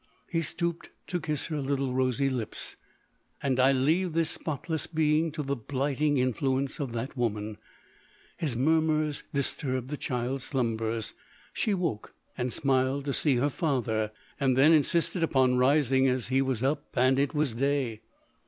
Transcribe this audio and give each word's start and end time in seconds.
He 0.27 0.41
stooped 0.41 0.89
to 1.05 1.19
kiss 1.21 1.45
her 1.45 1.59
little 1.61 1.93
rosy 1.93 2.27
lips:—" 2.27 2.75
And 3.43 3.59
I 3.59 3.71
leave 3.71 4.13
this 4.13 4.31
spotless 4.31 4.87
being 4.87 5.31
to 5.33 5.43
the 5.43 5.55
blighting 5.55 6.17
influence 6.17 6.79
of 6.79 6.91
that 6.93 7.15
woman!" 7.15 7.59
His 8.39 8.55
murmurs 8.57 9.25
disturbed 9.31 9.89
the 9.89 9.97
child's 9.97 10.45
slumbers: 10.45 11.13
she 11.53 11.75
woke, 11.75 12.15
and 12.35 12.51
smiled 12.51 13.05
to 13.05 13.13
see 13.13 13.35
her 13.35 13.49
father; 13.51 14.11
and 14.39 14.57
then 14.57 14.73
insisted 14.73 15.21
upon 15.21 15.59
rising, 15.59 16.07
as 16.07 16.29
he 16.29 16.41
was 16.41 16.63
up, 16.63 16.87
and 16.97 17.19
it 17.19 17.35
was 17.35 17.53
day. 17.53 18.01